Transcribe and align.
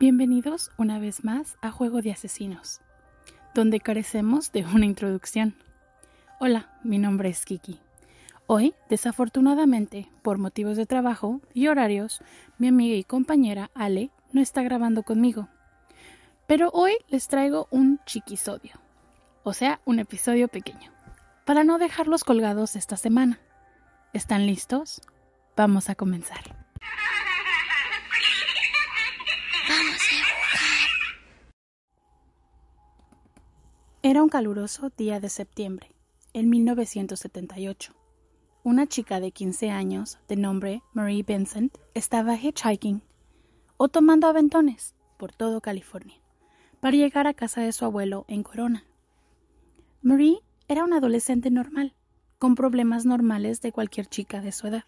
Bienvenidos 0.00 0.72
una 0.76 0.98
vez 0.98 1.22
más 1.22 1.56
a 1.62 1.70
Juego 1.70 2.02
de 2.02 2.10
Asesinos, 2.10 2.80
donde 3.54 3.78
carecemos 3.78 4.50
de 4.50 4.64
una 4.64 4.86
introducción. 4.86 5.54
Hola, 6.40 6.68
mi 6.82 6.98
nombre 6.98 7.28
es 7.28 7.44
Kiki. 7.44 7.78
Hoy, 8.48 8.74
desafortunadamente, 8.90 10.10
por 10.22 10.38
motivos 10.38 10.76
de 10.76 10.84
trabajo 10.84 11.40
y 11.54 11.68
horarios, 11.68 12.22
mi 12.58 12.66
amiga 12.66 12.96
y 12.96 13.04
compañera 13.04 13.70
Ale 13.72 14.10
no 14.32 14.40
está 14.40 14.64
grabando 14.64 15.04
conmigo. 15.04 15.48
Pero 16.48 16.70
hoy 16.70 16.94
les 17.08 17.28
traigo 17.28 17.68
un 17.70 18.00
chiquisodio, 18.04 18.72
o 19.44 19.52
sea, 19.52 19.80
un 19.84 20.00
episodio 20.00 20.48
pequeño, 20.48 20.90
para 21.44 21.62
no 21.62 21.78
dejarlos 21.78 22.24
colgados 22.24 22.74
esta 22.74 22.96
semana. 22.96 23.38
¿Están 24.12 24.44
listos? 24.44 25.02
Vamos 25.56 25.88
a 25.88 25.94
comenzar. 25.94 26.63
Era 34.14 34.22
un 34.22 34.28
caluroso 34.28 34.92
día 34.96 35.18
de 35.18 35.28
septiembre, 35.28 35.90
en 36.34 36.48
1978. 36.48 37.96
Una 38.62 38.86
chica 38.86 39.18
de 39.18 39.32
15 39.32 39.70
años, 39.70 40.20
de 40.28 40.36
nombre 40.36 40.84
Marie 40.92 41.24
Vincent, 41.24 41.76
estaba 41.94 42.36
hitchhiking 42.36 43.02
o 43.76 43.88
tomando 43.88 44.28
aventones 44.28 44.94
por 45.18 45.32
todo 45.32 45.60
California 45.60 46.14
para 46.78 46.96
llegar 46.96 47.26
a 47.26 47.34
casa 47.34 47.62
de 47.62 47.72
su 47.72 47.84
abuelo 47.84 48.24
en 48.28 48.44
Corona. 48.44 48.84
Marie 50.00 50.38
era 50.68 50.84
una 50.84 50.98
adolescente 50.98 51.50
normal, 51.50 51.96
con 52.38 52.54
problemas 52.54 53.04
normales 53.04 53.62
de 53.62 53.72
cualquier 53.72 54.06
chica 54.06 54.40
de 54.40 54.52
su 54.52 54.68
edad. 54.68 54.84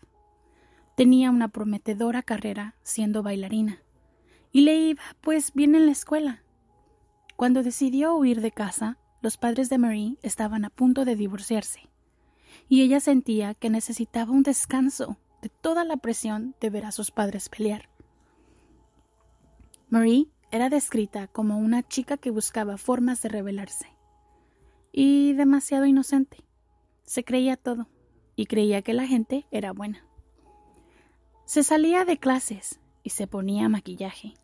Tenía 0.97 1.33
una 1.33 1.49
prometedora 1.49 2.23
carrera 2.23 2.77
siendo 2.85 3.24
bailarina 3.24 3.83
y 4.52 4.61
le 4.61 4.77
iba 4.77 5.02
pues 5.21 5.52
bien 5.52 5.74
en 5.74 5.87
la 5.87 5.91
escuela. 5.91 6.45
Cuando 7.35 7.65
decidió 7.65 8.15
huir 8.15 8.41
de 8.41 8.52
casa, 8.52 8.99
los 9.23 9.37
padres 9.37 9.69
de 9.69 9.79
Marie 9.79 10.19
estaban 10.23 10.65
a 10.65 10.71
punto 10.71 11.05
de 11.05 11.17
divorciarse, 11.17 11.89
y 12.69 12.83
ella 12.83 13.01
sentía 13.01 13.55
que 13.55 13.71
necesitaba 13.71 14.33
un 14.33 14.43
descanso 14.43 15.17
de 15.43 15.49
toda 15.49 15.85
la 15.85 15.97
presión 15.97 16.55
de 16.61 16.71
ver 16.71 16.85
a 16.85 16.93
sus 16.93 17.11
padres 17.11 17.49
pelear. 17.49 17.89
Marie 19.89 20.29
era 20.51 20.69
descrita 20.69 21.29
como 21.29 21.59
una 21.59 21.87
chica 21.87 22.17
que 22.17 22.31
buscaba 22.31 22.77
formas 22.77 23.23
de 23.23 23.29
rebelarse, 23.29 23.87
y 24.93 25.33
demasiado 25.35 25.87
inocente. 25.87 26.39
Se 27.05 27.25
creía 27.25 27.57
todo, 27.57 27.89
y 28.35 28.47
creía 28.47 28.83
que 28.83 28.95
la 28.95 29.07
gente 29.07 29.47
era 29.51 29.73
buena. 29.73 30.07
Se 31.45 31.63
salía 31.63 32.05
de 32.05 32.19
clases 32.19 32.81
y 33.03 33.11
se 33.11 33.27
ponía 33.27 33.69
maquillaje. 33.69 34.35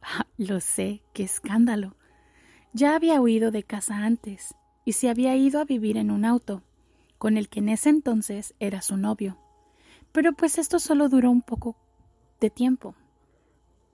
Lo 0.38 0.60
sé, 0.60 1.02
qué 1.12 1.22
escándalo. 1.22 1.96
Ya 2.78 2.94
había 2.94 3.22
huido 3.22 3.52
de 3.52 3.62
casa 3.62 4.04
antes 4.04 4.54
y 4.84 4.92
se 4.92 5.08
había 5.08 5.34
ido 5.34 5.60
a 5.60 5.64
vivir 5.64 5.96
en 5.96 6.10
un 6.10 6.26
auto, 6.26 6.62
con 7.16 7.38
el 7.38 7.48
que 7.48 7.60
en 7.60 7.70
ese 7.70 7.88
entonces 7.88 8.54
era 8.60 8.82
su 8.82 8.98
novio. 8.98 9.38
Pero 10.12 10.34
pues 10.34 10.58
esto 10.58 10.78
solo 10.78 11.08
duró 11.08 11.30
un 11.30 11.40
poco 11.40 11.74
de 12.38 12.50
tiempo. 12.50 12.94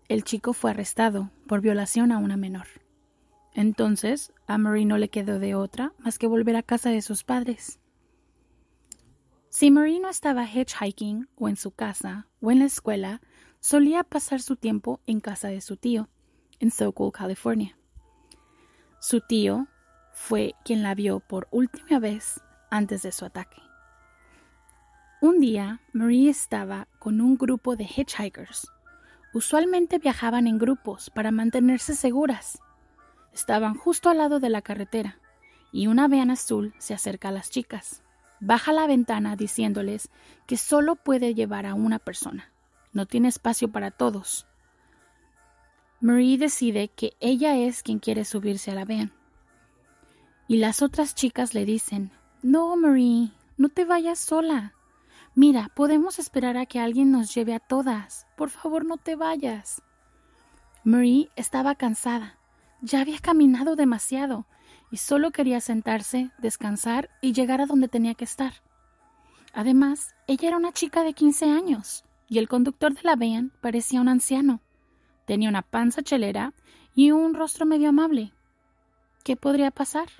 El 0.08 0.24
chico 0.24 0.52
fue 0.52 0.72
arrestado 0.72 1.30
por 1.46 1.60
violación 1.60 2.10
a 2.10 2.18
una 2.18 2.36
menor. 2.36 2.66
Entonces, 3.54 4.32
a 4.48 4.58
Marie 4.58 4.84
no 4.84 4.98
le 4.98 5.10
quedó 5.10 5.38
de 5.38 5.54
otra 5.54 5.92
más 5.98 6.18
que 6.18 6.26
volver 6.26 6.56
a 6.56 6.64
casa 6.64 6.90
de 6.90 7.02
sus 7.02 7.22
padres. 7.22 7.78
Si 9.48 9.70
Marie 9.70 10.00
no 10.00 10.08
estaba 10.08 10.44
hitchhiking 10.44 11.28
o 11.36 11.48
en 11.48 11.54
su 11.54 11.70
casa 11.70 12.26
o 12.40 12.50
en 12.50 12.58
la 12.58 12.64
escuela, 12.64 13.20
solía 13.60 14.02
pasar 14.02 14.42
su 14.42 14.56
tiempo 14.56 14.98
en 15.06 15.20
casa 15.20 15.46
de 15.46 15.60
su 15.60 15.76
tío, 15.76 16.08
en 16.58 16.72
Sokol, 16.72 17.12
California. 17.12 17.76
Su 19.12 19.20
tío 19.20 19.66
fue 20.14 20.54
quien 20.64 20.82
la 20.82 20.94
vio 20.94 21.20
por 21.20 21.46
última 21.50 21.98
vez 21.98 22.40
antes 22.70 23.02
de 23.02 23.12
su 23.12 23.26
ataque. 23.26 23.60
Un 25.20 25.38
día, 25.38 25.82
Marie 25.92 26.30
estaba 26.30 26.88
con 26.98 27.20
un 27.20 27.36
grupo 27.36 27.76
de 27.76 27.84
hitchhikers. 27.84 28.72
Usualmente 29.34 29.98
viajaban 29.98 30.46
en 30.46 30.56
grupos 30.56 31.10
para 31.10 31.30
mantenerse 31.30 31.94
seguras. 31.94 32.58
Estaban 33.34 33.74
justo 33.74 34.08
al 34.08 34.16
lado 34.16 34.40
de 34.40 34.48
la 34.48 34.62
carretera 34.62 35.18
y 35.72 35.88
una 35.88 36.08
vean 36.08 36.30
azul 36.30 36.72
se 36.78 36.94
acerca 36.94 37.28
a 37.28 37.32
las 37.32 37.50
chicas. 37.50 38.02
Baja 38.40 38.72
la 38.72 38.86
ventana 38.86 39.36
diciéndoles 39.36 40.08
que 40.46 40.56
solo 40.56 40.96
puede 40.96 41.34
llevar 41.34 41.66
a 41.66 41.74
una 41.74 41.98
persona. 41.98 42.50
No 42.94 43.04
tiene 43.04 43.28
espacio 43.28 43.70
para 43.70 43.90
todos. 43.90 44.46
Marie 46.02 46.36
decide 46.36 46.88
que 46.88 47.12
ella 47.20 47.56
es 47.56 47.84
quien 47.84 48.00
quiere 48.00 48.24
subirse 48.24 48.72
a 48.72 48.74
la 48.74 48.84
van. 48.84 49.12
Y 50.48 50.56
las 50.56 50.82
otras 50.82 51.14
chicas 51.14 51.54
le 51.54 51.64
dicen, 51.64 52.10
No, 52.42 52.74
Marie, 52.74 53.30
no 53.56 53.68
te 53.68 53.84
vayas 53.84 54.18
sola. 54.18 54.74
Mira, 55.36 55.70
podemos 55.76 56.18
esperar 56.18 56.56
a 56.56 56.66
que 56.66 56.80
alguien 56.80 57.12
nos 57.12 57.32
lleve 57.32 57.54
a 57.54 57.60
todas. 57.60 58.26
Por 58.36 58.50
favor, 58.50 58.84
no 58.84 58.96
te 58.96 59.14
vayas. 59.14 59.80
Marie 60.82 61.30
estaba 61.36 61.76
cansada. 61.76 62.36
Ya 62.80 63.00
había 63.00 63.20
caminado 63.20 63.76
demasiado 63.76 64.48
y 64.90 64.96
solo 64.96 65.30
quería 65.30 65.60
sentarse, 65.60 66.32
descansar 66.38 67.10
y 67.20 67.32
llegar 67.32 67.60
a 67.60 67.66
donde 67.66 67.86
tenía 67.86 68.14
que 68.14 68.24
estar. 68.24 68.54
Además, 69.54 70.16
ella 70.26 70.48
era 70.48 70.56
una 70.56 70.72
chica 70.72 71.04
de 71.04 71.12
15 71.12 71.48
años 71.48 72.04
y 72.26 72.38
el 72.38 72.48
conductor 72.48 72.92
de 72.92 73.02
la 73.04 73.14
van 73.14 73.52
parecía 73.60 74.00
un 74.00 74.08
anciano. 74.08 74.62
Tenía 75.32 75.48
una 75.48 75.62
panza 75.62 76.02
chelera 76.02 76.52
y 76.94 77.10
un 77.10 77.32
rostro 77.32 77.64
medio 77.64 77.88
amable. 77.88 78.34
¿Qué 79.24 79.34
podría 79.34 79.70
pasar? 79.70 80.10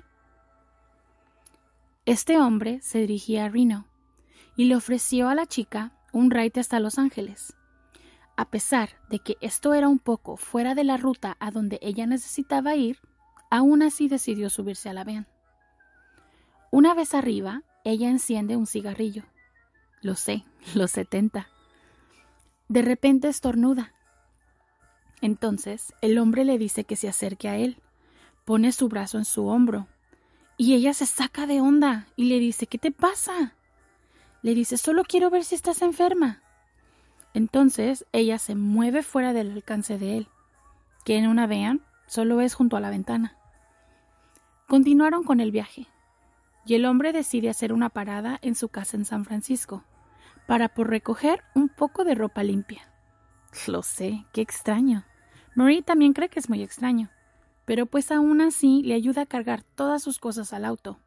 Este 2.07 2.39
hombre 2.39 2.81
se 2.81 2.97
dirigía 2.97 3.45
a 3.45 3.49
Reno 3.49 3.85
y 4.55 4.65
le 4.65 4.75
ofreció 4.75 5.29
a 5.29 5.35
la 5.35 5.45
chica 5.45 5.91
un 6.13 6.31
ride 6.31 6.59
hasta 6.59 6.79
Los 6.79 6.97
Ángeles. 6.97 7.55
A 8.37 8.49
pesar 8.49 8.89
de 9.11 9.19
que 9.19 9.37
esto 9.39 9.75
era 9.75 9.87
un 9.87 9.99
poco 9.99 10.35
fuera 10.35 10.73
de 10.73 10.83
la 10.83 10.97
ruta 10.97 11.37
a 11.39 11.51
donde 11.51 11.77
ella 11.83 12.07
necesitaba 12.07 12.73
ir, 12.73 12.97
aún 13.51 13.83
así 13.83 14.07
decidió 14.07 14.49
subirse 14.49 14.89
a 14.89 14.93
la 14.93 15.03
van. 15.03 15.27
Una 16.71 16.95
vez 16.95 17.13
arriba, 17.13 17.61
ella 17.83 18.09
enciende 18.09 18.57
un 18.57 18.65
cigarrillo. 18.65 19.25
Lo 20.01 20.15
sé, 20.15 20.43
los 20.73 20.89
setenta. 20.89 21.49
De 22.67 22.81
repente 22.81 23.27
estornuda 23.27 23.93
entonces 25.23 25.93
el 26.01 26.17
hombre 26.17 26.43
le 26.43 26.57
dice 26.57 26.83
que 26.83 26.97
se 26.97 27.07
acerque 27.07 27.47
a 27.47 27.55
él, 27.55 27.77
pone 28.43 28.73
su 28.73 28.89
brazo 28.89 29.17
en 29.17 29.23
su 29.23 29.47
hombro, 29.47 29.87
y 30.57 30.73
ella 30.73 30.93
se 30.93 31.05
saca 31.05 31.47
de 31.47 31.61
onda 31.61 32.07
y 32.17 32.25
le 32.25 32.39
dice 32.39 32.67
¿Qué 32.67 32.77
te 32.77 32.91
pasa? 32.91 33.55
Le 34.41 34.53
dice 34.53 34.77
Solo 34.77 35.03
quiero 35.05 35.29
ver 35.29 35.45
si 35.45 35.55
estás 35.55 35.81
enferma. 35.81 36.41
Entonces 37.33 38.05
ella 38.11 38.37
se 38.37 38.53
mueve 38.55 39.01
fuera 39.01 39.31
del 39.31 39.51
alcance 39.51 39.97
de 39.97 40.17
él, 40.17 40.27
que 41.05 41.15
en 41.15 41.27
una 41.27 41.47
vean 41.47 41.81
solo 42.05 42.41
es 42.41 42.53
junto 42.53 42.75
a 42.75 42.81
la 42.81 42.89
ventana. 42.89 43.37
Continuaron 44.67 45.23
con 45.23 45.39
el 45.39 45.51
viaje, 45.51 45.87
y 46.65 46.75
el 46.75 46.85
hombre 46.85 47.13
decide 47.13 47.49
hacer 47.49 47.71
una 47.71 47.87
parada 47.87 48.39
en 48.41 48.55
su 48.55 48.67
casa 48.67 48.97
en 48.97 49.05
San 49.05 49.23
Francisco, 49.23 49.85
para 50.47 50.67
por 50.67 50.89
recoger 50.89 51.43
un 51.55 51.69
poco 51.69 52.03
de 52.03 52.13
ropa 52.13 52.43
limpia. 52.43 52.91
Lo 53.67 53.83
sé, 53.83 54.25
qué 54.33 54.41
extraño. 54.41 55.05
Marie 55.55 55.81
también 55.81 56.13
cree 56.13 56.29
que 56.29 56.39
es 56.39 56.49
muy 56.49 56.63
extraño, 56.63 57.09
pero 57.65 57.85
pues 57.85 58.11
aún 58.11 58.41
así 58.41 58.81
le 58.83 58.93
ayuda 58.93 59.23
a 59.23 59.25
cargar 59.25 59.63
todas 59.63 60.01
sus 60.01 60.19
cosas 60.19 60.53
al 60.53 60.65
auto. 60.65 60.99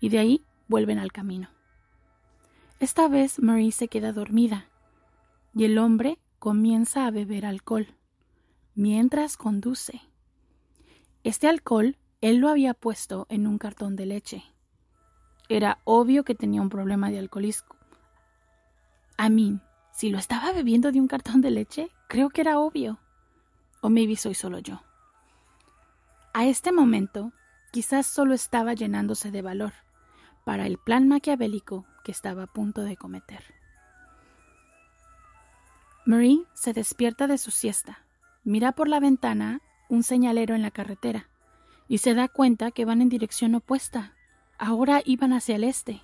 Y 0.00 0.10
de 0.10 0.18
ahí 0.18 0.44
vuelven 0.68 0.98
al 0.98 1.12
camino. 1.12 1.48
Esta 2.78 3.08
vez 3.08 3.40
Marie 3.40 3.72
se 3.72 3.88
queda 3.88 4.12
dormida 4.12 4.66
y 5.54 5.64
el 5.64 5.78
hombre 5.78 6.18
comienza 6.38 7.06
a 7.06 7.10
beber 7.10 7.46
alcohol 7.46 7.88
mientras 8.74 9.36
conduce. 9.38 10.02
Este 11.24 11.48
alcohol 11.48 11.96
él 12.20 12.36
lo 12.36 12.48
había 12.48 12.74
puesto 12.74 13.26
en 13.30 13.46
un 13.46 13.58
cartón 13.58 13.96
de 13.96 14.06
leche. 14.06 14.44
Era 15.48 15.80
obvio 15.84 16.24
que 16.24 16.34
tenía 16.34 16.60
un 16.60 16.70
problema 16.70 17.10
de 17.10 17.18
alcoholismo. 17.18 17.74
A 19.16 19.28
mí, 19.28 19.60
si 19.92 20.10
lo 20.10 20.18
estaba 20.18 20.52
bebiendo 20.52 20.92
de 20.92 21.00
un 21.00 21.08
cartón 21.08 21.40
de 21.40 21.50
leche, 21.50 21.90
creo 22.08 22.30
que 22.30 22.40
era 22.40 22.58
obvio. 22.58 22.98
O 23.80 23.90
maybe 23.90 24.16
soy 24.16 24.34
solo 24.34 24.58
yo. 24.58 24.82
A 26.32 26.46
este 26.46 26.72
momento, 26.72 27.32
quizás 27.72 28.06
solo 28.06 28.34
estaba 28.34 28.74
llenándose 28.74 29.30
de 29.30 29.42
valor 29.42 29.72
para 30.44 30.66
el 30.66 30.78
plan 30.78 31.08
maquiavélico 31.08 31.86
que 32.04 32.12
estaba 32.12 32.44
a 32.44 32.46
punto 32.46 32.82
de 32.82 32.96
cometer. 32.96 33.42
Marie 36.04 36.44
se 36.54 36.72
despierta 36.72 37.26
de 37.26 37.38
su 37.38 37.50
siesta, 37.50 38.04
mira 38.44 38.72
por 38.72 38.88
la 38.88 39.00
ventana 39.00 39.60
un 39.88 40.02
señalero 40.02 40.54
en 40.54 40.62
la 40.62 40.70
carretera 40.70 41.28
y 41.88 41.98
se 41.98 42.14
da 42.14 42.28
cuenta 42.28 42.70
que 42.70 42.84
van 42.84 43.02
en 43.02 43.08
dirección 43.08 43.54
opuesta. 43.54 44.14
Ahora 44.58 45.02
iban 45.04 45.32
hacia 45.32 45.56
el 45.56 45.64
este. 45.64 46.02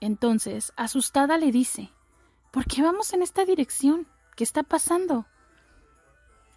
Entonces, 0.00 0.72
asustada, 0.76 1.38
le 1.38 1.52
dice 1.52 1.90
¿Por 2.50 2.66
qué 2.66 2.82
vamos 2.82 3.12
en 3.12 3.22
esta 3.22 3.44
dirección? 3.44 4.06
¿Qué 4.36 4.44
está 4.44 4.62
pasando? 4.62 5.26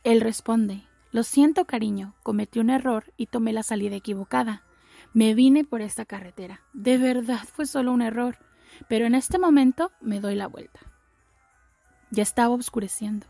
Él 0.06 0.22
responde, 0.22 0.84
Lo 1.12 1.24
siento, 1.24 1.66
cariño, 1.66 2.13
cometí 2.22 2.60
un 2.60 2.69
error 2.69 3.12
y 3.18 3.25
tomé 3.25 3.54
la 3.54 3.63
salida 3.63 3.96
equivocada. 3.96 4.62
Me 5.13 5.34
vine 5.34 5.63
por 5.63 5.81
esta 5.81 6.06
carretera. 6.06 6.62
De 6.74 7.00
verdad 7.00 7.42
fue 7.52 7.66
solo 7.66 7.92
un 7.92 8.04
error, 8.04 8.38
pero 8.88 9.07
en 9.07 9.16
este 9.16 9.40
momento 9.40 9.92
me 10.02 10.19
doy 10.19 10.36
la 10.36 10.46
vuelta. 10.46 10.80
Ya 12.12 12.22
estaba 12.22 12.54
oscureciendo, 12.54 13.25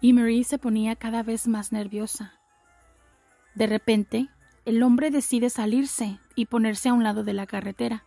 y 0.00 0.14
Marie 0.14 0.44
se 0.44 0.56
ponía 0.56 0.96
cada 0.96 1.22
vez 1.22 1.46
más 1.46 1.72
nerviosa. 1.72 2.40
De 3.54 3.66
repente, 3.66 4.30
el 4.64 4.82
hombre 4.82 5.10
decide 5.10 5.50
salirse 5.50 6.20
y 6.34 6.46
ponerse 6.46 6.88
a 6.88 6.94
un 6.94 7.04
lado 7.04 7.22
de 7.22 7.34
la 7.34 7.46
carretera. 7.46 8.06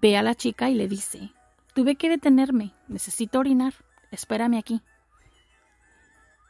Ve 0.00 0.16
a 0.16 0.22
la 0.22 0.34
chica 0.34 0.70
y 0.70 0.74
le 0.74 0.88
dice, 0.88 1.34
Tuve 1.74 1.96
que 1.96 2.08
detenerme, 2.08 2.72
necesito 2.88 3.38
orinar, 3.38 3.74
espérame 4.10 4.56
aquí. 4.56 4.80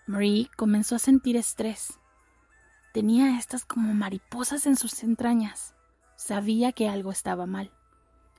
Marie 0.08 0.48
comenzó 0.56 0.94
a 0.94 1.00
sentir 1.00 1.36
estrés. 1.36 1.98
Tenía 2.94 3.38
estas 3.38 3.64
como 3.64 3.92
mariposas 3.92 4.66
en 4.66 4.76
sus 4.76 5.02
entrañas. 5.02 5.74
Sabía 6.14 6.70
que 6.70 6.88
algo 6.88 7.10
estaba 7.10 7.46
mal. 7.46 7.72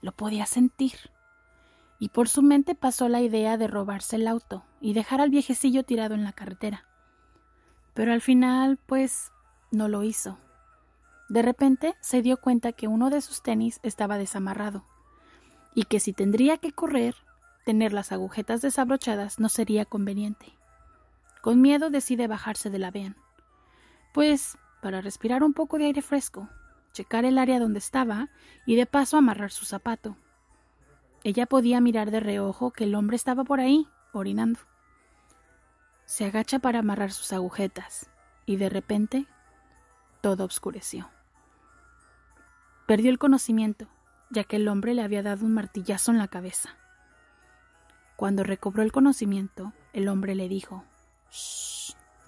Lo 0.01 0.13
podía 0.13 0.45
sentir. 0.45 0.93
Y 1.99 2.09
por 2.09 2.29
su 2.29 2.41
mente 2.41 2.73
pasó 2.73 3.09
la 3.09 3.19
idea 3.19 3.57
de 3.57 3.67
robarse 3.67 4.15
el 4.15 4.29
auto 4.29 4.63
y 4.79 4.93
dejar 4.93 5.19
al 5.19 5.29
viejecillo 5.29 5.83
tirado 5.83 6.15
en 6.15 6.23
la 6.23 6.31
carretera. 6.31 6.85
Pero 7.93 8.13
al 8.13 8.21
final, 8.21 8.79
pues, 8.85 9.33
no 9.69 9.89
lo 9.89 10.03
hizo. 10.03 10.37
De 11.27 11.41
repente 11.41 11.95
se 11.99 12.21
dio 12.21 12.37
cuenta 12.37 12.71
que 12.71 12.87
uno 12.87 13.09
de 13.09 13.19
sus 13.19 13.41
tenis 13.41 13.81
estaba 13.83 14.17
desamarrado 14.17 14.85
y 15.75 15.83
que 15.83 15.99
si 15.99 16.13
tendría 16.13 16.57
que 16.57 16.71
correr, 16.71 17.15
tener 17.65 17.91
las 17.91 18.13
agujetas 18.13 18.61
desabrochadas 18.61 19.37
no 19.37 19.49
sería 19.49 19.83
conveniente. 19.83 20.56
Con 21.47 21.61
miedo 21.61 21.89
decide 21.89 22.27
bajarse 22.27 22.69
de 22.69 22.77
la 22.77 22.91
vean, 22.91 23.15
pues 24.13 24.57
para 24.81 24.99
respirar 24.99 25.44
un 25.45 25.53
poco 25.53 25.77
de 25.77 25.85
aire 25.85 26.01
fresco, 26.01 26.49
checar 26.91 27.23
el 27.23 27.38
área 27.38 27.57
donde 27.57 27.79
estaba 27.79 28.27
y 28.65 28.75
de 28.75 28.85
paso 28.85 29.15
amarrar 29.15 29.51
su 29.51 29.63
zapato. 29.63 30.17
Ella 31.23 31.45
podía 31.45 31.79
mirar 31.79 32.11
de 32.11 32.19
reojo 32.19 32.71
que 32.71 32.83
el 32.83 32.95
hombre 32.95 33.15
estaba 33.15 33.45
por 33.45 33.61
ahí, 33.61 33.88
orinando. 34.11 34.59
Se 36.03 36.25
agacha 36.25 36.59
para 36.59 36.79
amarrar 36.79 37.13
sus 37.13 37.31
agujetas 37.31 38.09
y 38.45 38.57
de 38.57 38.67
repente 38.67 39.25
todo 40.19 40.44
oscureció. 40.44 41.09
Perdió 42.88 43.09
el 43.09 43.19
conocimiento, 43.19 43.88
ya 44.31 44.44
que 44.44 44.57
el 44.57 44.67
hombre 44.67 44.94
le 44.95 45.01
había 45.01 45.23
dado 45.23 45.45
un 45.45 45.53
martillazo 45.53 46.11
en 46.11 46.17
la 46.17 46.27
cabeza. 46.27 46.75
Cuando 48.17 48.44
recobró 48.44 48.83
el 48.83 48.91
conocimiento, 48.91 49.71
el 49.94 50.09
hombre 50.09 50.35
le 50.35 50.49
dijo 50.49 50.83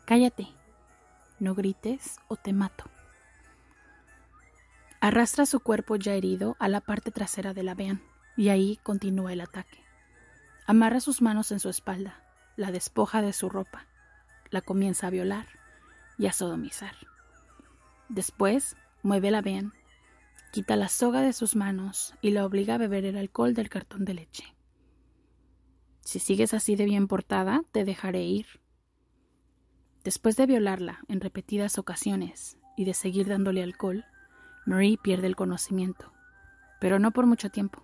Cállate, 0.06 0.47
no 1.39 1.56
grites 1.56 2.17
o 2.27 2.35
te 2.35 2.53
mato. 2.53 2.85
Arrastra 5.01 5.45
su 5.45 5.59
cuerpo 5.59 5.95
ya 5.95 6.13
herido 6.13 6.57
a 6.59 6.67
la 6.67 6.81
parte 6.81 7.11
trasera 7.11 7.53
de 7.53 7.63
la 7.63 7.75
vean 7.75 8.01
y 8.35 8.50
ahí 8.50 8.77
continúa 8.83 9.33
el 9.33 9.41
ataque. 9.41 9.83
Amarra 10.65 11.00
sus 11.00 11.21
manos 11.21 11.51
en 11.51 11.59
su 11.59 11.69
espalda, 11.69 12.23
la 12.56 12.71
despoja 12.71 13.21
de 13.21 13.33
su 13.33 13.50
ropa, 13.50 13.88
la 14.50 14.61
comienza 14.61 15.07
a 15.07 15.09
violar 15.09 15.47
y 16.17 16.27
a 16.27 16.33
sodomizar. 16.33 16.95
Después 18.09 18.75
mueve 19.03 19.31
la 19.31 19.41
vean, 19.41 19.73
quita 20.51 20.75
la 20.75 20.89
soga 20.89 21.21
de 21.21 21.33
sus 21.33 21.56
manos 21.56 22.13
y 22.21 22.31
la 22.31 22.45
obliga 22.45 22.75
a 22.75 22.79
beber 22.79 23.06
el 23.06 23.17
alcohol 23.17 23.53
del 23.53 23.69
cartón 23.69 24.06
de 24.06 24.15
leche. 24.15 24.56
Si 26.01 26.19
sigues 26.19 26.53
así 26.53 26.75
de 26.75 26.85
bien 26.85 27.07
portada, 27.07 27.61
te 27.71 27.85
dejaré 27.85 28.23
ir, 28.23 28.47
Después 30.09 30.35
de 30.38 30.47
violarla 30.47 31.01
en 31.07 31.21
repetidas 31.21 31.77
ocasiones 31.77 32.57
y 32.75 32.83
de 32.85 32.95
seguir 32.95 33.27
dándole 33.27 33.61
alcohol, 33.61 34.06
Marie 34.65 34.97
pierde 34.97 35.27
el 35.27 35.35
conocimiento, 35.35 36.11
pero 36.81 36.97
no 36.97 37.11
por 37.11 37.27
mucho 37.27 37.51
tiempo. 37.51 37.83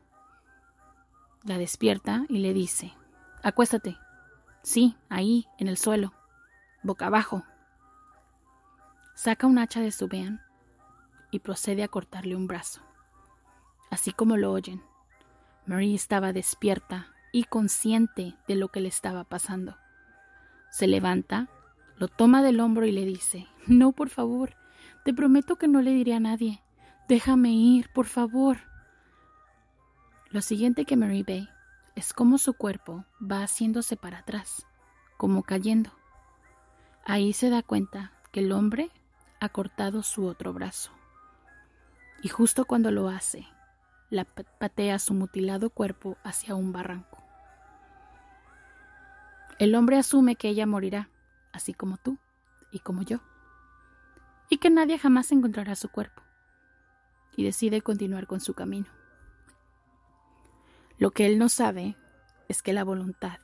La 1.44 1.60
despierta 1.60 2.25
y 2.27 2.39
le 2.39 2.56
dice, 2.56 2.95
Acuéstate. 3.44 4.00
Sí, 4.63 4.98
ahí, 5.07 5.45
en 5.60 5.68
el 5.68 5.77
suelo, 5.77 6.16
boca 6.81 7.06
abajo. 7.06 7.44
Saca 9.13 9.45
un 9.45 9.60
hacha 9.60 9.81
de 9.81 9.92
su 9.92 10.07
vean 10.07 10.42
y 11.30 11.42
procede 11.42 11.83
a 11.83 11.89
cortarle 11.89 12.36
un 12.36 12.48
brazo. 12.48 12.81
Así 13.92 14.13
como 14.13 14.36
lo 14.36 14.51
oyen, 14.51 14.81
Marie 15.68 15.94
estaba 15.94 16.33
despierta 16.33 17.13
y 17.31 17.44
consciente 17.44 18.36
de 18.48 18.56
lo 18.56 18.69
que 18.69 18.81
le 18.81 18.88
estaba 18.88 19.25
pasando. 19.25 19.77
Se 20.72 20.88
levanta 20.88 21.50
lo 21.98 22.08
toma 22.08 22.42
del 22.42 22.60
hombro 22.60 22.86
y 22.86 22.92
le 22.92 23.06
dice, 23.06 23.48
No, 23.68 23.92
por 23.92 24.10
favor, 24.10 24.56
te 25.04 25.14
prometo 25.14 25.56
que 25.56 25.68
no 25.68 25.82
le 25.82 25.92
diré 25.92 26.14
a 26.14 26.20
nadie. 26.20 26.62
Déjame 27.08 27.52
ir, 27.52 27.90
por 27.94 28.08
favor. 28.08 28.58
Lo 30.30 30.42
siguiente 30.42 30.86
que 30.86 30.98
Mary 30.98 31.24
ve 31.24 31.48
es 31.96 32.14
cómo 32.14 32.38
su 32.38 32.54
cuerpo 32.54 33.06
va 33.22 33.44
haciéndose 33.44 33.96
para 33.96 34.20
atrás, 34.20 34.66
como 35.18 35.44
cayendo. 35.44 35.92
Ahí 37.06 37.32
se 37.34 37.50
da 37.50 37.62
cuenta 37.62 38.12
que 38.32 38.42
el 38.42 38.52
hombre 38.52 38.90
ha 39.40 39.50
cortado 39.50 40.04
su 40.04 40.26
otro 40.26 40.52
brazo. 40.52 40.92
Y 42.22 42.28
justo 42.28 42.66
cuando 42.66 42.92
lo 42.92 43.08
hace, 43.08 43.48
la 44.10 44.26
patea 44.26 45.00
su 45.00 45.14
mutilado 45.14 45.70
cuerpo 45.70 46.18
hacia 46.24 46.56
un 46.56 46.74
barranco. 46.74 47.24
El 49.60 49.76
hombre 49.76 49.98
asume 49.98 50.36
que 50.36 50.50
ella 50.50 50.66
morirá 50.66 51.10
así 51.56 51.74
como 51.74 51.98
tú 51.98 52.18
y 52.72 52.80
como 52.80 53.02
yo, 53.02 53.22
y 54.50 54.57
que 54.57 54.69
nadie 54.69 55.00
jamás 55.00 55.31
encontrará 55.31 55.75
su 55.75 55.90
cuerpo, 55.90 56.22
y 57.36 57.44
decide 57.44 57.81
continuar 57.81 58.28
con 58.28 58.40
su 58.40 58.54
camino. 58.54 58.88
Lo 60.98 61.12
que 61.12 61.25
él 61.25 61.38
no 61.38 61.50
sabe 61.50 61.98
es 62.48 62.62
que 62.62 62.74
la 62.74 62.84
voluntad 62.84 63.40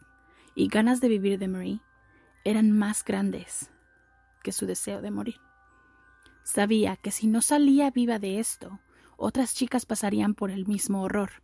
y 0.56 0.68
ganas 0.68 1.02
de 1.02 1.10
vivir 1.10 1.40
de 1.40 1.48
Marie 1.48 1.82
eran 2.44 2.72
más 2.72 3.04
grandes 3.04 3.70
que 4.44 4.52
su 4.52 4.66
deseo 4.66 5.02
de 5.02 5.12
morir. 5.12 5.40
Sabía 6.44 6.96
que 6.96 7.12
si 7.12 7.28
no 7.28 7.42
salía 7.42 7.92
viva 7.92 8.20
de 8.20 8.40
esto, 8.40 8.80
otras 9.18 9.54
chicas 9.54 9.86
pasarían 9.86 10.34
por 10.34 10.50
el 10.50 10.66
mismo 10.66 11.04
horror 11.04 11.44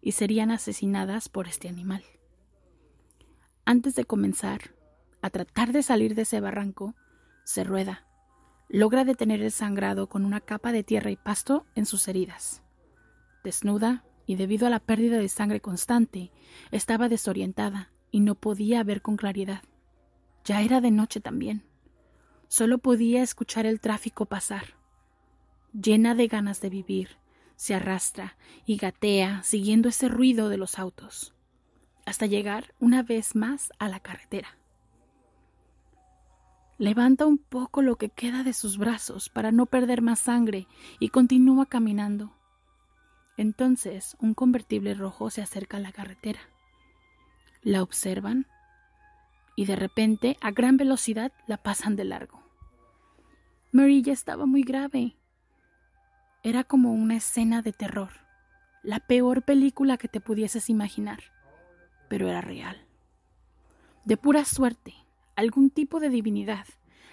y 0.00 0.12
serían 0.12 0.50
asesinadas 0.50 1.28
por 1.28 1.48
este 1.48 1.68
animal. 1.68 2.04
Antes 3.64 3.94
de 3.96 4.04
comenzar, 4.04 4.74
a 5.22 5.30
tratar 5.30 5.72
de 5.72 5.82
salir 5.82 6.14
de 6.14 6.22
ese 6.22 6.40
barranco, 6.40 6.94
se 7.44 7.64
rueda. 7.64 8.06
Logra 8.68 9.04
detener 9.04 9.42
el 9.42 9.50
sangrado 9.50 10.08
con 10.08 10.24
una 10.24 10.40
capa 10.40 10.72
de 10.72 10.84
tierra 10.84 11.10
y 11.10 11.16
pasto 11.16 11.66
en 11.74 11.86
sus 11.86 12.06
heridas. 12.08 12.62
Desnuda 13.42 14.04
y 14.26 14.36
debido 14.36 14.66
a 14.66 14.70
la 14.70 14.80
pérdida 14.80 15.16
de 15.16 15.28
sangre 15.28 15.60
constante, 15.60 16.30
estaba 16.70 17.08
desorientada 17.08 17.90
y 18.10 18.20
no 18.20 18.34
podía 18.34 18.84
ver 18.84 19.00
con 19.00 19.16
claridad. 19.16 19.62
Ya 20.44 20.60
era 20.60 20.80
de 20.80 20.90
noche 20.90 21.20
también. 21.20 21.64
Solo 22.48 22.78
podía 22.78 23.22
escuchar 23.22 23.64
el 23.64 23.80
tráfico 23.80 24.26
pasar. 24.26 24.74
Llena 25.72 26.14
de 26.14 26.28
ganas 26.28 26.60
de 26.60 26.68
vivir, 26.68 27.16
se 27.56 27.74
arrastra 27.74 28.36
y 28.66 28.76
gatea 28.76 29.42
siguiendo 29.42 29.88
ese 29.88 30.08
ruido 30.08 30.48
de 30.48 30.58
los 30.58 30.78
autos, 30.78 31.34
hasta 32.04 32.26
llegar 32.26 32.74
una 32.80 33.02
vez 33.02 33.34
más 33.34 33.72
a 33.78 33.88
la 33.88 34.00
carretera. 34.00 34.57
Levanta 36.78 37.26
un 37.26 37.38
poco 37.38 37.82
lo 37.82 37.96
que 37.96 38.08
queda 38.08 38.44
de 38.44 38.52
sus 38.52 38.78
brazos 38.78 39.28
para 39.28 39.50
no 39.50 39.66
perder 39.66 40.00
más 40.00 40.20
sangre 40.20 40.68
y 41.00 41.08
continúa 41.08 41.66
caminando. 41.66 42.32
Entonces 43.36 44.16
un 44.20 44.32
convertible 44.32 44.94
rojo 44.94 45.28
se 45.30 45.42
acerca 45.42 45.78
a 45.78 45.80
la 45.80 45.90
carretera. 45.90 46.38
La 47.62 47.82
observan 47.82 48.46
y 49.56 49.64
de 49.64 49.74
repente 49.74 50.36
a 50.40 50.52
gran 50.52 50.76
velocidad 50.76 51.32
la 51.48 51.56
pasan 51.56 51.96
de 51.96 52.04
largo. 52.04 52.40
Mary 53.72 54.00
ya 54.02 54.12
estaba 54.12 54.46
muy 54.46 54.62
grave. 54.62 55.16
Era 56.44 56.62
como 56.62 56.92
una 56.92 57.16
escena 57.16 57.60
de 57.60 57.72
terror, 57.72 58.10
la 58.84 59.00
peor 59.00 59.42
película 59.42 59.96
que 59.96 60.06
te 60.06 60.20
pudieses 60.20 60.70
imaginar, 60.70 61.24
pero 62.08 62.28
era 62.28 62.40
real. 62.40 62.86
De 64.04 64.16
pura 64.16 64.44
suerte, 64.44 64.94
algún 65.38 65.70
tipo 65.70 66.00
de 66.00 66.08
divinidad, 66.08 66.66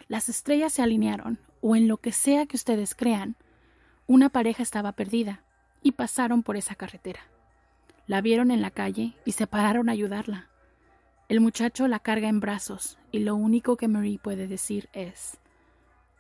las 0.08 0.29
estrellas 0.29 0.74
se 0.74 0.82
alinearon, 0.82 1.38
o 1.62 1.75
en 1.75 1.88
lo 1.88 1.98
que 1.98 2.12
sea 2.12 2.48
que 2.48 2.55
ustedes 2.55 2.96
crean, 2.96 3.36
una 4.08 4.29
pareja 4.29 4.63
estaba 4.63 4.94
perdida, 4.94 5.44
y 5.84 5.91
pasaron 5.91 6.41
por 6.41 6.58
esa 6.58 6.74
carretera. 6.74 7.20
La 8.08 8.22
vieron 8.22 8.50
en 8.50 8.63
la 8.63 8.72
calle 8.72 9.13
y 9.25 9.34
se 9.34 9.46
pararon 9.46 9.89
a 9.89 9.91
ayudarla. 9.91 10.50
El 11.29 11.39
muchacho 11.39 11.88
la 11.88 12.00
carga 12.00 12.27
en 12.27 12.39
brazos 12.39 12.98
y 13.12 13.20
lo 13.20 13.36
único 13.36 13.77
que 13.77 13.88
Marie 13.88 14.17
puede 14.17 14.48
decir 14.48 14.89
es, 14.94 15.38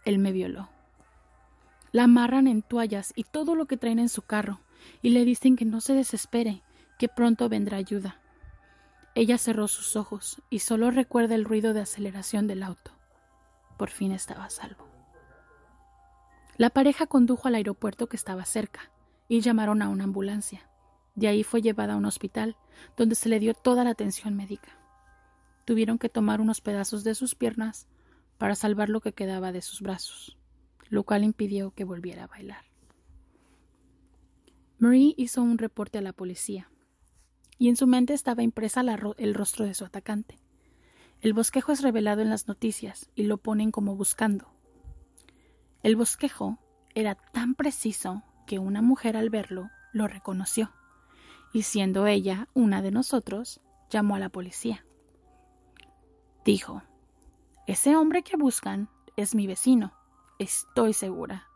él 0.03 0.19
me 0.19 0.31
violó. 0.31 0.69
La 1.91 2.03
amarran 2.03 2.45
en 2.45 2.61
toallas 2.61 3.13
y 3.15 3.23
todo 3.23 3.55
lo 3.55 3.65
que 3.65 3.77
traen 3.77 3.97
en 3.97 4.09
su 4.09 4.21
carro 4.21 4.59
y 5.01 5.09
le 5.09 5.25
dicen 5.25 5.55
que 5.55 5.65
no 5.65 5.81
se 5.81 5.95
desespere, 5.95 6.61
que 6.99 7.07
pronto 7.07 7.49
vendrá 7.49 7.77
ayuda. 7.77 8.21
Ella 9.15 9.37
cerró 9.37 9.69
sus 9.69 9.95
ojos 9.95 10.41
y 10.49 10.59
solo 10.59 10.91
recuerda 10.91 11.35
el 11.35 11.45
ruido 11.45 11.73
de 11.73 11.79
aceleración 11.79 12.47
del 12.47 12.63
auto. 12.63 12.91
Por 13.77 13.89
fin 13.89 14.11
estaba 14.11 14.43
a 14.43 14.49
salvo. 14.49 14.87
La 16.57 16.69
pareja 16.69 17.07
condujo 17.07 17.47
al 17.47 17.55
aeropuerto 17.55 18.07
que 18.07 18.17
estaba 18.17 18.43
cerca 18.43 18.91
y 19.29 19.39
llamaron 19.39 19.81
a 19.81 19.87
una 19.87 20.03
ambulancia. 20.03 20.69
De 21.15 21.29
ahí 21.29 21.43
fue 21.43 21.61
llevada 21.61 21.93
a 21.93 21.97
un 21.97 22.05
hospital, 22.05 22.57
donde 22.97 23.15
se 23.15 23.29
le 23.29 23.39
dio 23.39 23.53
toda 23.53 23.85
la 23.85 23.91
atención 23.91 24.35
médica. 24.35 24.77
Tuvieron 25.63 25.97
que 25.97 26.09
tomar 26.09 26.41
unos 26.41 26.59
pedazos 26.59 27.05
de 27.05 27.15
sus 27.15 27.35
piernas 27.35 27.87
para 28.37 28.55
salvar 28.55 28.89
lo 28.89 28.99
que 28.99 29.13
quedaba 29.13 29.53
de 29.53 29.61
sus 29.61 29.81
brazos, 29.81 30.37
lo 30.89 31.03
cual 31.03 31.23
impidió 31.23 31.71
que 31.71 31.85
volviera 31.85 32.25
a 32.25 32.27
bailar. 32.27 32.65
Marie 34.77 35.15
hizo 35.17 35.41
un 35.41 35.57
reporte 35.57 35.97
a 35.97 36.01
la 36.01 36.11
policía, 36.11 36.69
y 37.57 37.69
en 37.69 37.75
su 37.75 37.87
mente 37.87 38.13
estaba 38.13 38.43
impresa 38.43 38.81
el 38.81 39.33
rostro 39.33 39.65
de 39.65 39.73
su 39.73 39.85
atacante. 39.85 40.39
El 41.21 41.33
bosquejo 41.33 41.71
es 41.71 41.81
revelado 41.81 42.21
en 42.21 42.29
las 42.29 42.47
noticias 42.47 43.09
y 43.15 43.23
lo 43.23 43.37
ponen 43.37 43.71
como 43.71 43.95
buscando. 43.95 44.47
El 45.83 45.95
bosquejo 45.95 46.59
era 46.93 47.15
tan 47.15 47.55
preciso 47.55 48.23
que 48.45 48.59
una 48.59 48.81
mujer 48.81 49.17
al 49.17 49.29
verlo 49.29 49.69
lo 49.93 50.07
reconoció, 50.07 50.71
y 51.53 51.63
siendo 51.63 52.05
ella 52.05 52.49
una 52.53 52.81
de 52.81 52.91
nosotros, 52.91 53.61
llamó 53.89 54.15
a 54.15 54.19
la 54.19 54.29
policía. 54.29 54.85
Dijo, 56.43 56.83
ese 57.65 57.95
hombre 57.95 58.23
que 58.23 58.37
buscan 58.37 58.89
es 59.15 59.33
mi 59.33 59.47
vecino, 59.47 59.93
estoy 60.37 60.93
segura. 60.93 61.47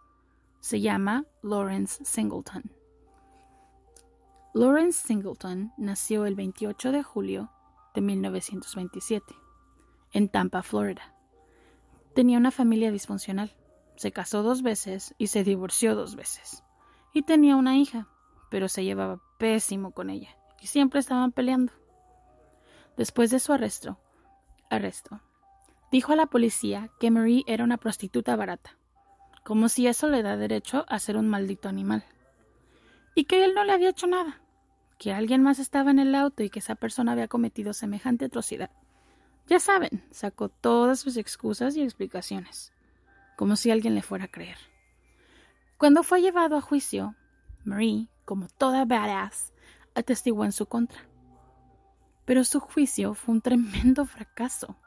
Se 0.60 0.82
llama 0.82 1.26
Lawrence 1.44 2.04
Singleton. 2.06 2.72
Lawrence 4.54 5.06
Singleton 5.06 5.74
nació 5.78 6.26
el 6.26 6.34
28 6.34 6.92
de 6.92 7.04
julio 7.04 7.52
de 7.94 8.02
1927 8.02 9.36
en 10.12 10.28
Tampa, 10.28 10.64
Florida. 10.64 11.14
Tenía 12.16 12.40
una 12.40 12.50
familia 12.50 12.92
disfuncional. 12.92 13.56
Se 13.96 14.12
casó 14.12 14.42
dos 14.42 14.64
veces 14.64 15.14
y 15.20 15.28
se 15.28 15.44
divorció 15.44 15.94
dos 15.94 16.16
veces. 16.16 16.64
Y 17.14 17.22
tenía 17.22 17.56
una 17.58 17.78
hija, 17.78 18.08
pero 18.50 18.70
se 18.70 18.84
llevaba 18.84 19.22
pésimo 19.38 19.92
con 19.92 20.10
ella 20.10 20.36
y 20.60 20.66
siempre 20.66 21.00
estaban 21.00 21.32
peleando. 21.32 21.72
Después 22.98 23.30
de 23.30 23.40
su 23.40 23.54
arresto, 23.54 24.00
arresto, 24.72 25.22
dijo 25.92 26.14
a 26.14 26.16
la 26.16 26.26
policía 26.26 26.90
que 27.00 27.12
Marie 27.12 27.44
era 27.46 27.64
una 27.64 27.78
prostituta 27.78 28.36
barata, 28.36 28.80
como 29.44 29.70
si 29.70 29.86
eso 29.86 30.08
le 30.08 30.24
da 30.24 30.38
derecho 30.38 30.86
a 30.90 30.98
ser 30.98 31.18
un 31.18 31.30
maldito 31.30 31.70
animal 31.70 32.04
y 33.20 33.26
que 33.26 33.44
él 33.44 33.54
no 33.54 33.66
le 33.66 33.74
había 33.74 33.90
hecho 33.90 34.08
nada, 34.08 34.40
que 34.98 35.12
alguien 35.12 35.44
más 35.44 35.60
estaba 35.60 35.92
en 35.92 36.00
el 36.00 36.16
auto 36.16 36.42
y 36.42 36.50
que 36.50 36.60
esa 36.60 36.76
persona 36.76 37.12
había 37.12 37.28
cometido 37.28 37.74
semejante 37.74 38.24
atrocidad. 38.24 38.72
Ya 39.46 39.60
saben, 39.60 40.06
sacó 40.10 40.48
todas 40.48 41.02
sus 41.02 41.18
excusas 41.18 41.76
y 41.76 41.82
explicaciones, 41.82 42.72
como 43.36 43.58
si 43.58 43.72
alguien 43.72 43.94
le 43.94 44.04
fuera 44.04 44.24
a 44.24 44.32
creer. 44.32 44.56
Cuando 45.78 46.04
fue 46.04 46.22
llevado 46.22 46.56
a 46.56 46.62
juicio, 46.62 47.14
Marie, 47.66 48.08
como 48.24 48.48
toda 48.48 48.86
badass, 48.86 49.52
atestiguó 49.96 50.46
en 50.46 50.54
su 50.54 50.68
contra. 50.68 51.02
Pero 52.24 52.46
su 52.46 52.62
juicio 52.62 53.16
fue 53.16 53.36
un 53.36 53.42
tremendo 53.42 54.06
fracaso, 54.06 54.78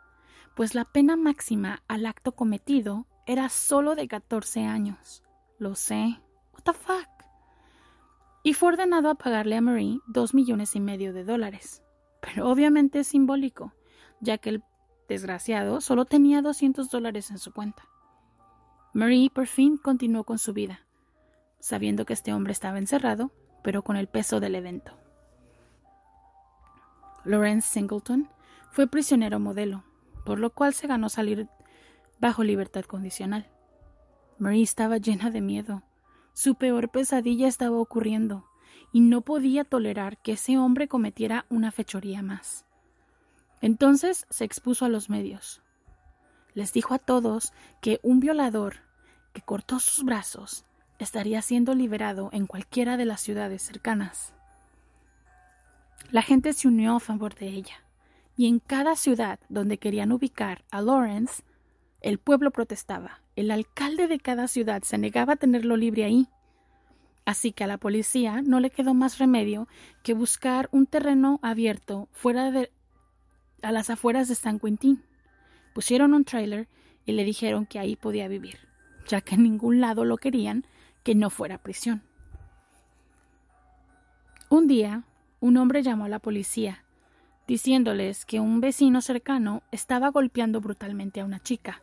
pues 0.57 0.75
la 0.75 0.87
pena 0.87 1.17
máxima 1.17 1.83
al 1.87 2.07
acto 2.07 2.33
cometido 2.33 3.07
era 3.27 3.51
solo 3.51 3.95
de 3.95 4.09
14 4.09 4.65
años. 4.65 5.23
Lo 5.59 5.75
sé. 5.75 6.19
What 6.55 6.62
the 6.65 6.73
fuck? 6.73 7.22
Y 8.42 8.54
fue 8.54 8.70
ordenado 8.70 9.08
a 9.08 9.14
pagarle 9.14 9.56
a 9.56 9.61
Marie 9.61 10.00
dos 10.06 10.34
millones 10.34 10.75
y 10.75 10.80
medio 10.80 11.12
de 11.12 11.25
dólares. 11.25 11.82
Pero 12.20 12.49
obviamente 12.49 13.00
es 13.00 13.08
simbólico, 13.08 13.72
ya 14.20 14.38
que 14.38 14.50
el 14.50 14.64
desgraciado 15.08 15.80
solo 15.80 16.04
tenía 16.04 16.42
200 16.42 16.90
dólares 16.90 17.30
en 17.30 17.38
su 17.38 17.52
cuenta. 17.52 17.84
Marie 18.94 19.30
por 19.30 19.46
fin 19.46 19.76
continuó 19.76 20.25
con 20.25 20.38
su 20.38 20.52
vida, 20.52 20.80
sabiendo 21.61 22.04
que 22.04 22.12
este 22.12 22.32
hombre 22.32 22.52
estaba 22.52 22.78
encerrado, 22.78 23.30
pero 23.62 23.82
con 23.82 23.96
el 23.96 24.08
peso 24.08 24.40
del 24.40 24.54
evento. 24.54 24.92
Lawrence 27.25 27.68
Singleton 27.68 28.28
fue 28.70 28.88
prisionero 28.88 29.38
modelo, 29.38 29.84
por 30.25 30.38
lo 30.38 30.50
cual 30.50 30.75
se 30.75 30.88
ganó 30.88 31.08
salir 31.08 31.49
bajo 32.20 32.42
libertad 32.42 32.84
condicional. 32.84 33.49
Marie 34.38 34.62
estaba 34.62 34.99
llena 34.99 35.30
de 35.30 35.40
miedo 35.40 35.82
su 36.33 36.55
peor 36.55 36.91
pesadilla 36.91 37.49
estaba 37.49 37.77
ocurriendo, 37.77 38.47
y 38.93 39.01
no 39.01 39.23
podía 39.23 39.65
tolerar 39.65 40.19
que 40.19 40.33
ese 40.33 40.59
hombre 40.59 40.89
cometiera 40.89 41.47
una 41.49 41.71
fechoría 41.71 42.23
más. 42.23 42.67
Entonces 43.61 44.27
se 44.29 44.45
expuso 44.45 44.85
a 44.85 44.89
los 44.89 45.09
medios. 45.09 45.62
Les 46.55 46.73
dijo 46.73 46.95
a 46.95 46.99
todos 46.99 47.53
que 47.81 48.01
un 48.03 48.21
violador 48.21 48.77
que 49.33 49.41
cortó 49.41 49.79
sus 49.79 50.05
brazos 50.05 50.65
estaría 50.99 51.41
siendo 51.43 51.75
liberado 51.75 52.29
en 52.33 52.47
cualquiera 52.47 52.97
de 52.97 53.07
las 53.07 53.21
ciudades 53.21 53.62
cercanas. 53.62 54.35
La 56.11 56.23
gente 56.23 56.53
se 56.53 56.69
unió 56.69 56.97
a 56.97 57.01
favor 57.01 57.35
de 57.35 57.49
ella, 57.49 57.85
y 58.37 58.49
en 58.49 58.59
cada 58.59 58.97
ciudad 58.97 59.39
donde 59.49 59.79
querían 59.79 60.12
ubicar 60.12 60.65
a 60.71 60.83
Lawrence, 60.83 61.43
el 62.02 62.18
pueblo 62.18 62.50
protestaba. 62.50 63.21
El 63.37 63.50
alcalde 63.50 64.09
de 64.09 64.18
cada 64.18 64.49
ciudad 64.49 64.82
se 64.82 64.99
negaba 64.99 65.35
a 65.35 65.37
tenerlo 65.37 65.76
libre 65.76 66.04
ahí. 66.04 66.28
Así 67.25 67.52
que 67.52 67.64
a 67.64 67.68
la 67.68 67.78
policía 67.78 68.42
no 68.42 68.59
le 68.59 68.71
quedó 68.71 68.94
más 68.94 69.18
remedio 69.18 69.68
que 70.02 70.12
buscar 70.12 70.68
un 70.73 70.87
terreno 70.87 71.38
abierto 71.42 72.09
fuera 72.11 72.50
de 72.50 72.71
a 73.62 73.71
las 73.71 73.90
afueras 73.90 74.26
de 74.28 74.35
San 74.35 74.59
Quintín. 74.59 75.04
Pusieron 75.73 76.14
un 76.14 76.25
trailer 76.25 76.68
y 77.06 77.12
le 77.12 77.25
dijeron 77.25 77.64
que 77.64 77.78
ahí 77.78 77.94
podía 77.94 78.26
vivir, 78.26 78.59
ya 79.06 79.21
que 79.21 79.37
en 79.37 79.44
ningún 79.44 79.80
lado 79.80 80.04
lo 80.04 80.16
querían 80.16 80.66
que 81.04 81.14
no 81.14 81.30
fuera 81.30 81.59
prisión. 81.59 82.02
Un 84.49 84.66
día, 84.66 85.04
un 85.38 85.56
hombre 85.56 85.82
llamó 85.85 86.06
a 86.06 86.09
la 86.09 86.18
policía, 86.18 86.85
diciéndoles 87.47 88.26
que 88.26 88.40
un 88.40 88.61
vecino 88.61 89.00
cercano 89.00 89.62
estaba 89.71 90.09
golpeando 90.11 90.61
brutalmente 90.61 91.21
a 91.21 91.25
una 91.25 91.38
chica 91.38 91.80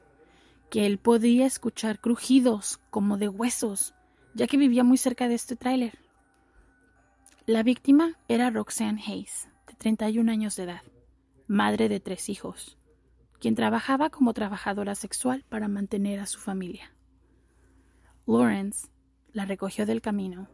que 0.69 0.85
él 0.85 0.97
podía 0.99 1.45
escuchar 1.45 1.99
crujidos 1.99 2.79
como 2.89 3.17
de 3.17 3.27
huesos, 3.27 3.93
ya 4.33 4.47
que 4.47 4.57
vivía 4.57 4.83
muy 4.83 4.97
cerca 4.97 5.27
de 5.27 5.35
este 5.35 5.55
tráiler. 5.55 5.97
La 7.45 7.63
víctima 7.63 8.17
era 8.27 8.51
Roxanne 8.51 9.01
Hayes, 9.05 9.49
de 9.67 9.73
31 9.73 10.31
años 10.31 10.55
de 10.55 10.63
edad, 10.63 10.81
madre 11.47 11.89
de 11.89 11.99
tres 11.99 12.29
hijos, 12.29 12.77
quien 13.39 13.55
trabajaba 13.55 14.09
como 14.09 14.33
trabajadora 14.33 14.93
sexual 14.93 15.43
para 15.49 15.67
mantener 15.67 16.19
a 16.19 16.27
su 16.27 16.39
familia. 16.39 16.93
Lawrence 18.27 18.89
la 19.33 19.45
recogió 19.45 19.87
del 19.87 20.01
camino, 20.01 20.47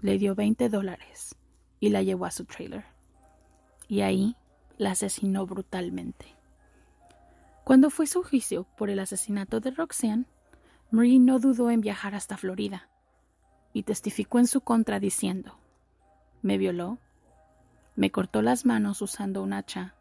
le 0.00 0.16
dio 0.16 0.34
20 0.34 0.70
dólares 0.70 1.36
y 1.78 1.90
la 1.90 2.02
llevó 2.02 2.24
a 2.24 2.30
su 2.30 2.46
trailer. 2.46 2.84
Y 3.88 4.00
ahí 4.00 4.36
la 4.78 4.92
asesinó 4.92 5.46
brutalmente. 5.46 6.39
Cuando 7.64 7.90
fue 7.90 8.06
su 8.06 8.22
juicio 8.22 8.64
por 8.76 8.90
el 8.90 8.98
asesinato 8.98 9.60
de 9.60 9.70
Roxanne, 9.70 10.24
Marie 10.90 11.20
no 11.20 11.38
dudó 11.38 11.70
en 11.70 11.80
viajar 11.80 12.14
hasta 12.14 12.36
Florida 12.36 12.88
y 13.72 13.84
testificó 13.84 14.38
en 14.38 14.46
su 14.46 14.60
contra 14.60 14.98
diciendo, 14.98 15.58
me 16.42 16.58
violó, 16.58 16.98
me 17.94 18.10
cortó 18.10 18.42
las 18.42 18.64
manos 18.64 19.02
usando 19.02 19.42
un 19.42 19.52
hacha 19.52 19.94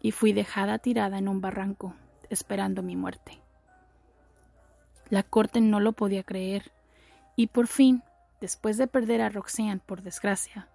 y 0.00 0.12
fui 0.12 0.32
dejada 0.32 0.78
tirada 0.78 1.18
en 1.18 1.28
un 1.28 1.40
barranco 1.40 1.94
esperando 2.30 2.82
mi 2.82 2.96
muerte. 2.96 3.40
La 5.10 5.22
corte 5.22 5.60
no 5.60 5.80
lo 5.80 5.92
podía 5.92 6.22
creer 6.22 6.72
y 7.36 7.48
por 7.48 7.66
fin, 7.66 8.02
después 8.40 8.78
de 8.78 8.86
perder 8.86 9.20
a 9.20 9.28
Roxanne 9.28 9.80
por 9.84 10.02
desgracia 10.02 10.68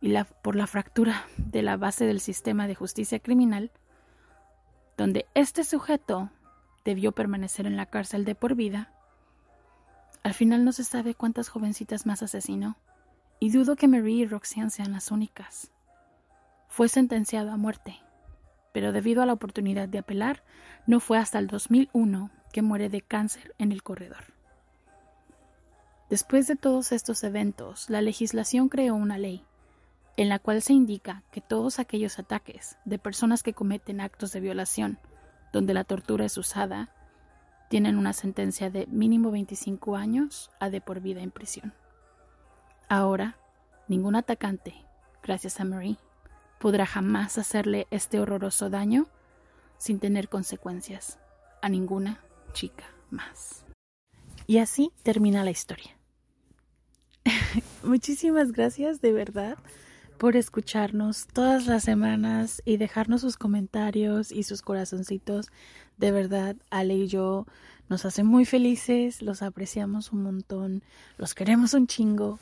y 0.00 0.14
por 0.42 0.56
la 0.56 0.66
fractura 0.66 1.24
de 1.36 1.62
la 1.62 1.76
base 1.76 2.04
del 2.04 2.20
sistema 2.20 2.66
de 2.66 2.74
justicia 2.74 3.18
criminal, 3.18 3.70
donde 4.96 5.26
este 5.34 5.64
sujeto 5.64 6.30
debió 6.84 7.12
permanecer 7.12 7.66
en 7.66 7.76
la 7.76 7.86
cárcel 7.86 8.24
de 8.24 8.34
por 8.34 8.54
vida, 8.54 8.92
al 10.22 10.34
final 10.34 10.64
no 10.64 10.72
se 10.72 10.84
sabe 10.84 11.14
cuántas 11.14 11.48
jovencitas 11.48 12.06
más 12.06 12.22
asesinó, 12.22 12.76
y 13.40 13.50
dudo 13.50 13.74
que 13.74 13.88
Marie 13.88 14.22
y 14.22 14.26
Roxanne 14.26 14.70
sean 14.70 14.92
las 14.92 15.10
únicas. 15.10 15.72
Fue 16.68 16.88
sentenciado 16.88 17.50
a 17.50 17.56
muerte, 17.56 17.98
pero 18.72 18.92
debido 18.92 19.22
a 19.22 19.26
la 19.26 19.32
oportunidad 19.32 19.88
de 19.88 19.98
apelar, 19.98 20.44
no 20.86 21.00
fue 21.00 21.18
hasta 21.18 21.38
el 21.38 21.48
2001 21.48 22.30
que 22.52 22.62
muere 22.62 22.88
de 22.88 23.00
cáncer 23.00 23.54
en 23.58 23.72
el 23.72 23.82
corredor. 23.82 24.32
Después 26.08 26.46
de 26.46 26.56
todos 26.56 26.92
estos 26.92 27.24
eventos, 27.24 27.90
la 27.90 28.02
legislación 28.02 28.68
creó 28.68 28.94
una 28.94 29.18
ley 29.18 29.44
en 30.16 30.28
la 30.28 30.38
cual 30.38 30.62
se 30.62 30.72
indica 30.72 31.22
que 31.30 31.40
todos 31.40 31.78
aquellos 31.78 32.18
ataques 32.18 32.76
de 32.84 32.98
personas 32.98 33.42
que 33.42 33.54
cometen 33.54 34.00
actos 34.00 34.32
de 34.32 34.40
violación 34.40 34.98
donde 35.52 35.74
la 35.74 35.84
tortura 35.84 36.24
es 36.24 36.36
usada 36.38 36.90
tienen 37.68 37.96
una 37.96 38.12
sentencia 38.12 38.70
de 38.70 38.86
mínimo 38.86 39.30
25 39.30 39.96
años 39.96 40.50
a 40.60 40.68
de 40.68 40.80
por 40.80 41.00
vida 41.00 41.22
en 41.22 41.30
prisión. 41.30 41.72
Ahora, 42.88 43.38
ningún 43.88 44.16
atacante, 44.16 44.74
gracias 45.22 45.60
a 45.60 45.64
Marie, 45.64 45.96
podrá 46.58 46.84
jamás 46.84 47.38
hacerle 47.38 47.86
este 47.90 48.20
horroroso 48.20 48.68
daño 48.68 49.06
sin 49.78 49.98
tener 50.00 50.28
consecuencias 50.28 51.18
a 51.62 51.68
ninguna 51.68 52.20
chica 52.52 52.84
más. 53.10 53.64
Y 54.46 54.58
así 54.58 54.92
termina 55.02 55.44
la 55.44 55.50
historia. 55.50 55.96
Muchísimas 57.82 58.52
gracias 58.52 59.00
de 59.00 59.12
verdad 59.12 59.56
por 60.22 60.36
escucharnos 60.36 61.26
todas 61.26 61.66
las 61.66 61.82
semanas 61.82 62.62
y 62.64 62.76
dejarnos 62.76 63.22
sus 63.22 63.36
comentarios 63.36 64.30
y 64.30 64.44
sus 64.44 64.62
corazoncitos. 64.62 65.48
De 65.96 66.12
verdad, 66.12 66.54
Ale 66.70 66.94
y 66.94 67.08
yo 67.08 67.44
nos 67.88 68.04
hacen 68.04 68.26
muy 68.26 68.44
felices, 68.44 69.20
los 69.20 69.42
apreciamos 69.42 70.12
un 70.12 70.22
montón, 70.22 70.84
los 71.18 71.34
queremos 71.34 71.74
un 71.74 71.88
chingo. 71.88 72.38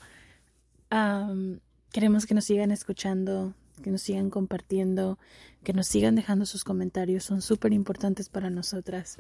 queremos 1.91 2.27
que 2.27 2.35
nos 2.35 2.45
sigan 2.45 2.71
escuchando, 2.71 3.55
que 3.83 3.91
nos 3.91 4.03
sigan 4.03 4.29
compartiendo, 4.29 5.19
que 5.65 5.73
nos 5.73 5.87
sigan 5.87 6.17
dejando 6.17 6.45
sus 6.45 6.65
comentarios, 6.65 7.25
son 7.25 7.41
súper 7.41 7.73
importantes 7.73 8.29
para 8.29 8.51
nosotras. 8.51 9.17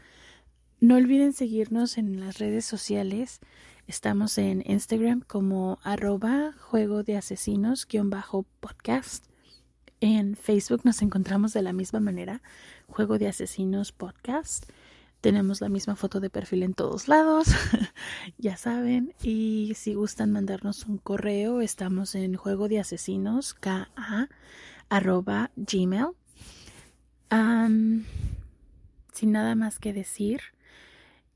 No 0.80 0.96
olviden 0.96 1.34
seguirnos 1.34 1.98
en 1.98 2.20
las 2.20 2.38
redes 2.38 2.64
sociales. 2.64 3.40
Estamos 3.86 4.38
en 4.38 4.62
Instagram 4.64 5.20
como 5.20 5.78
arroba 5.82 6.54
juego 6.58 7.02
de 7.02 7.18
asesinos 7.18 7.86
bajo 8.04 8.46
podcast. 8.60 9.26
En 10.00 10.36
Facebook 10.36 10.80
nos 10.84 11.02
encontramos 11.02 11.52
de 11.52 11.60
la 11.60 11.74
misma 11.74 12.00
manera, 12.00 12.40
Juego 12.88 13.18
de 13.18 13.28
Asesinos 13.28 13.92
Podcast. 13.92 14.70
Tenemos 15.20 15.60
la 15.60 15.68
misma 15.68 15.96
foto 15.96 16.18
de 16.18 16.30
perfil 16.30 16.62
en 16.62 16.72
todos 16.72 17.08
lados, 17.08 17.48
ya 18.38 18.56
saben. 18.56 19.12
Y 19.22 19.74
si 19.76 19.92
gustan 19.92 20.32
mandarnos 20.32 20.86
un 20.86 20.96
correo, 20.96 21.60
estamos 21.60 22.14
en 22.14 22.36
juego 22.36 22.68
de 22.68 22.80
asesinos, 22.80 23.52
ka 23.52 23.90
gmail. 25.56 26.06
sin 29.12 29.32
nada 29.32 29.54
más 29.54 29.78
que 29.78 29.92
decir 29.92 30.40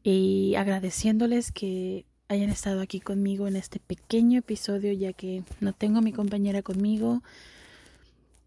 y 0.04 0.54
agradeciéndoles 0.54 1.50
que 1.50 2.04
hayan 2.28 2.50
estado 2.50 2.80
aquí 2.80 3.00
conmigo 3.00 3.48
en 3.48 3.56
este 3.56 3.80
pequeño 3.80 4.38
episodio 4.38 4.92
ya 4.92 5.12
que 5.12 5.42
no 5.60 5.72
tengo 5.72 5.98
a 5.98 6.02
mi 6.02 6.12
compañera 6.12 6.62
conmigo 6.62 7.22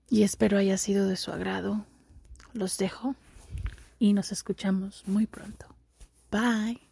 y 0.10 0.24
espero 0.24 0.58
haya 0.58 0.78
sido 0.78 1.08
de 1.08 1.18
su 1.18 1.32
agrado. 1.32 1.86
Los 2.54 2.78
dejo 2.78 3.16
y 4.00 4.14
nos 4.14 4.32
escuchamos 4.32 5.04
muy 5.08 5.26
pronto. 5.26 5.66
Bye. 6.32 6.87